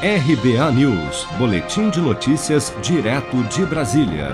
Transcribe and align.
RBA 0.00 0.70
News, 0.70 1.26
Boletim 1.38 1.90
de 1.90 2.00
Notícias, 2.00 2.72
direto 2.80 3.42
de 3.52 3.66
Brasília. 3.66 4.28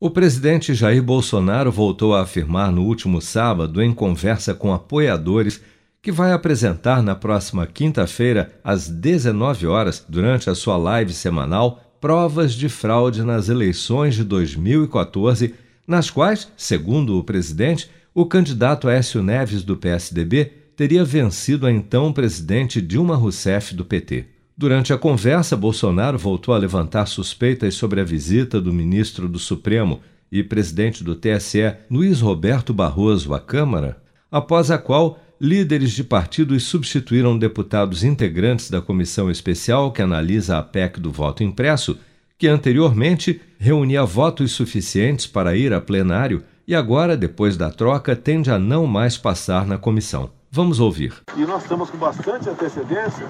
O 0.00 0.08
presidente 0.08 0.72
Jair 0.72 1.02
Bolsonaro 1.02 1.70
voltou 1.70 2.14
a 2.14 2.22
afirmar 2.22 2.72
no 2.72 2.82
último 2.82 3.20
sábado, 3.20 3.82
em 3.82 3.92
conversa 3.92 4.54
com 4.54 4.72
apoiadores, 4.72 5.60
que 6.00 6.10
vai 6.10 6.32
apresentar 6.32 7.02
na 7.02 7.14
próxima 7.14 7.66
quinta-feira, 7.66 8.50
às 8.64 8.88
19 8.88 9.66
horas, 9.66 10.06
durante 10.08 10.48
a 10.48 10.54
sua 10.54 10.78
live 10.78 11.12
semanal, 11.12 11.98
provas 12.00 12.54
de 12.54 12.70
fraude 12.70 13.22
nas 13.22 13.50
eleições 13.50 14.14
de 14.14 14.24
2014, 14.24 15.54
nas 15.86 16.08
quais, 16.08 16.50
segundo 16.56 17.18
o 17.18 17.22
presidente, 17.22 17.90
o 18.14 18.24
candidato 18.24 18.88
Écio 18.88 19.22
Neves 19.22 19.62
do 19.62 19.76
PSDB 19.76 20.46
teria 20.74 21.04
vencido 21.04 21.66
a 21.66 21.70
então 21.70 22.10
presidente 22.10 22.80
Dilma 22.80 23.16
Rousseff 23.16 23.74
do 23.74 23.84
PT. 23.84 24.32
Durante 24.62 24.92
a 24.92 24.96
conversa, 24.96 25.56
Bolsonaro 25.56 26.16
voltou 26.16 26.54
a 26.54 26.56
levantar 26.56 27.06
suspeitas 27.06 27.74
sobre 27.74 28.00
a 28.00 28.04
visita 28.04 28.60
do 28.60 28.72
ministro 28.72 29.28
do 29.28 29.36
Supremo 29.36 30.00
e 30.30 30.40
presidente 30.40 31.02
do 31.02 31.16
TSE, 31.16 31.74
Luiz 31.90 32.20
Roberto 32.20 32.72
Barroso, 32.72 33.34
à 33.34 33.40
Câmara, 33.40 34.00
após 34.30 34.70
a 34.70 34.78
qual 34.78 35.18
líderes 35.40 35.90
de 35.90 36.04
partidos 36.04 36.62
substituíram 36.62 37.36
deputados 37.36 38.04
integrantes 38.04 38.70
da 38.70 38.80
comissão 38.80 39.28
especial 39.28 39.90
que 39.90 40.00
analisa 40.00 40.58
a 40.58 40.62
PEC 40.62 41.00
do 41.00 41.10
voto 41.10 41.42
impresso, 41.42 41.98
que 42.38 42.46
anteriormente 42.46 43.40
reunia 43.58 44.04
votos 44.04 44.52
suficientes 44.52 45.26
para 45.26 45.56
ir 45.56 45.72
a 45.72 45.80
plenário 45.80 46.44
e 46.68 46.72
agora, 46.72 47.16
depois 47.16 47.56
da 47.56 47.68
troca, 47.68 48.14
tende 48.14 48.48
a 48.48 48.60
não 48.60 48.86
mais 48.86 49.18
passar 49.18 49.66
na 49.66 49.76
comissão. 49.76 50.30
Vamos 50.52 50.78
ouvir. 50.78 51.14
E 51.36 51.40
nós 51.46 51.62
estamos 51.62 51.90
com 51.90 51.98
bastante 51.98 52.48
antecedência 52.48 53.26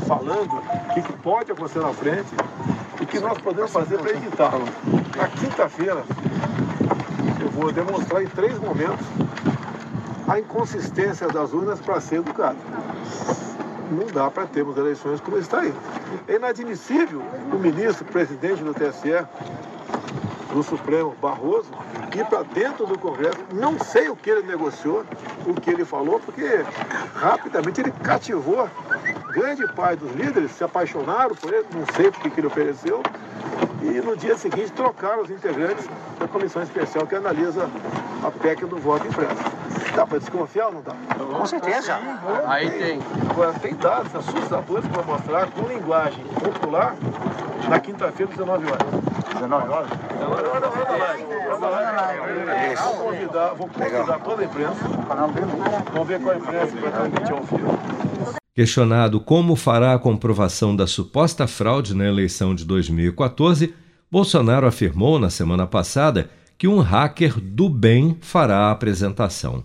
falando 0.00 0.56
o 0.56 0.94
que, 0.94 1.02
que 1.02 1.12
pode 1.14 1.52
acontecer 1.52 1.80
na 1.80 1.92
frente 1.92 2.28
e 3.00 3.04
o 3.04 3.06
que 3.06 3.20
nós 3.20 3.38
podemos 3.38 3.70
fazer 3.70 3.98
para 3.98 4.10
evitá-lo. 4.10 4.64
Na 5.16 5.28
quinta-feira, 5.28 6.04
eu 7.40 7.50
vou 7.50 7.72
demonstrar 7.72 8.22
em 8.22 8.26
três 8.26 8.58
momentos 8.58 9.06
a 10.28 10.38
inconsistência 10.38 11.26
das 11.28 11.52
urnas 11.52 11.80
para 11.80 12.00
ser 12.00 12.16
educado. 12.16 12.58
Não 13.90 14.06
dá 14.06 14.30
para 14.30 14.46
termos 14.46 14.76
eleições 14.76 15.20
como 15.20 15.36
está 15.38 15.60
aí. 15.60 15.74
É 16.26 16.36
inadmissível 16.36 17.20
o 17.52 17.56
ministro, 17.56 18.04
presidente 18.06 18.62
do 18.62 18.72
TSE, 18.72 19.26
do 20.52 20.62
Supremo, 20.62 21.14
Barroso, 21.20 21.70
ir 22.14 22.24
para 22.26 22.42
dentro 22.42 22.86
do 22.86 22.98
Congresso. 22.98 23.38
Não 23.52 23.78
sei 23.78 24.08
o 24.08 24.16
que 24.16 24.30
ele 24.30 24.46
negociou, 24.46 25.04
o 25.46 25.54
que 25.54 25.70
ele 25.70 25.84
falou, 25.84 26.20
porque 26.20 26.64
rapidamente 27.14 27.80
ele 27.80 27.90
cativou 28.02 28.68
grande 29.32 29.66
parte 29.68 30.00
dos 30.00 30.12
líderes, 30.12 30.50
se 30.52 30.62
apaixonaram 30.62 31.34
por 31.34 31.52
ele, 31.52 31.66
não 31.74 31.86
sei 31.96 32.10
porque 32.10 32.30
que 32.30 32.40
ele 32.40 32.46
ofereceu, 32.46 33.02
e 33.80 34.00
no 34.00 34.16
dia 34.16 34.36
seguinte 34.36 34.70
trocaram 34.72 35.22
os 35.22 35.30
integrantes 35.30 35.88
da 36.20 36.28
comissão 36.28 36.62
especial 36.62 37.06
que 37.06 37.14
analisa 37.14 37.68
a 38.22 38.30
PEC 38.30 38.66
do 38.66 38.76
voto 38.76 39.06
impresso. 39.06 39.42
Dá 39.96 40.06
para 40.06 40.18
desconfiar 40.18 40.66
ou 40.66 40.74
não 40.74 40.82
dá? 40.82 40.94
Com 41.38 41.46
certeza. 41.46 41.98
Aí 42.46 42.70
tem. 42.70 43.00
Agora, 43.30 43.52
tem 43.54 43.74
dados 43.74 44.14
assustadores 44.14 44.88
para 44.88 45.02
mostrar 45.02 45.50
com 45.50 45.66
linguagem 45.66 46.24
popular 46.24 46.94
na 47.68 47.80
quinta-feira, 47.80 48.30
19 48.30 48.66
horas. 48.66 48.86
19 49.34 49.68
horas? 49.68 49.88
19 50.12 50.48
horas, 50.48 50.70
Vou 52.80 52.96
convidar, 52.96 53.54
vou 53.54 53.68
convidar 53.68 54.18
toda 54.20 54.42
a 54.42 54.44
imprensa. 54.44 54.84
Vamos 55.92 56.08
ver 56.08 56.20
qual 56.20 56.34
a 56.34 56.38
imprensa 56.38 56.76
vai 56.80 56.90
transmitir 56.90 57.32
ao 57.32 57.42
vivo. 57.42 58.41
Questionado 58.54 59.18
como 59.18 59.56
fará 59.56 59.94
a 59.94 59.98
comprovação 59.98 60.76
da 60.76 60.86
suposta 60.86 61.46
fraude 61.46 61.94
na 61.94 62.06
eleição 62.06 62.54
de 62.54 62.66
2014, 62.66 63.72
Bolsonaro 64.10 64.66
afirmou 64.66 65.18
na 65.18 65.30
semana 65.30 65.66
passada 65.66 66.28
que 66.58 66.68
um 66.68 66.78
hacker 66.78 67.40
do 67.40 67.66
bem 67.70 68.18
fará 68.20 68.66
a 68.66 68.70
apresentação. 68.70 69.64